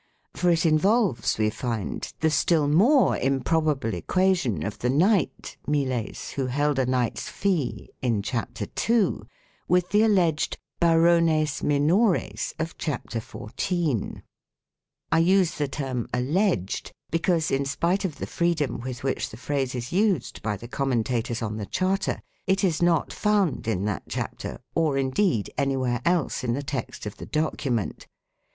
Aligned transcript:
For 0.33 0.49
it 0.49 0.65
involves, 0.65 1.37
we 1.37 1.51
find, 1.51 2.11
the 2.21 2.31
still 2.31 2.67
more 2.67 3.17
improbable 3.19 3.93
equation 3.93 4.63
of 4.65 4.79
the 4.79 4.89
knight(" 4.89 5.57
miles"), 5.67 6.31
who 6.31 6.47
held 6.47 6.79
a 6.79 6.87
knight's 6.87 7.29
fee, 7.29 7.91
in 8.01 8.23
chapter 8.23 8.65
2 8.65 9.27
with 9.67 9.89
the 9.89 10.01
alleged 10.01 10.57
"barones 10.79 11.61
minores" 11.61 12.51
of 12.59 12.79
chapter 12.79 13.19
14. 13.21 14.13
2 14.15 14.21
I 15.11 15.19
use 15.19 15.59
the 15.59 15.67
term" 15.67 16.07
alleged" 16.15 16.91
because, 17.11 17.51
in 17.51 17.63
spite 17.63 18.03
of 18.03 18.17
the 18.17 18.25
freedom 18.25 18.79
with 18.79 19.03
which 19.03 19.29
the 19.29 19.37
phrase 19.37 19.75
is 19.75 19.91
used 19.91 20.41
by 20.41 20.57
the 20.57 20.67
commentators 20.67 21.43
on 21.43 21.57
the 21.57 21.67
Charter, 21.67 22.13
3 22.23 22.23
it 22.47 22.63
is 22.63 22.81
not 22.81 23.13
found 23.13 23.67
in 23.67 23.85
that 23.85 24.05
chapter 24.09 24.59
or, 24.73 24.97
indeed, 24.97 25.53
anywhere 25.59 26.01
else 26.05 26.43
in 26.43 26.53
the 26.53 26.63
text 26.63 27.05
of 27.05 27.17
the 27.17 27.27
document. 27.27 28.07